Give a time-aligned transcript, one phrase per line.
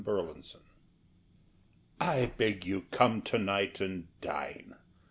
[0.03, 0.41] THE MENU
[1.99, 4.75] I beg you come to night and dine.